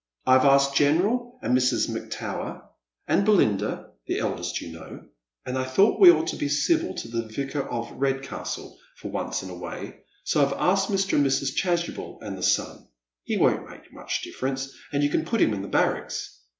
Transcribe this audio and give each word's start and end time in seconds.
"I 0.25 0.33
have 0.33 0.45
asked 0.45 0.75
General 0.75 1.37
and 1.43 1.55
Mrs. 1.55 1.87
McTower 1.87 2.63
and 3.07 3.23
Belinda— 3.23 3.91
the 4.07 4.17
eldest, 4.17 4.59
you 4.59 4.71
know;— 4.71 5.05
and 5.45 5.59
I 5.59 5.63
thought 5.63 5.99
we 5.99 6.09
ought 6.11 6.25
to 6.29 6.37
be 6.37 6.49
civil 6.49 6.95
to 6.95 7.07
the 7.07 7.21
Vicar 7.27 7.61
of 7.69 7.91
Redcastle 7.91 8.79
for 8.97 9.11
once 9.11 9.43
in 9.43 9.51
a 9.51 9.55
way, 9.55 9.99
so 10.23 10.41
I've 10.43 10.53
asked 10.53 10.89
Mr 10.89 11.13
and 11.17 11.23
Mrs. 11.27 11.53
Chasubel 11.55 12.17
and 12.21 12.35
the 12.35 12.41
son. 12.41 12.87
He 13.25 13.37
won't 13.37 13.69
make 13.69 13.93
mucl 13.93 14.21
difference, 14.23 14.73
and 14.91 15.03
you 15.03 15.09
can 15.11 15.23
put 15.23 15.39
him 15.39 15.53
in 15.53 15.61
the 15.61 15.67
barracks." 15.67 16.39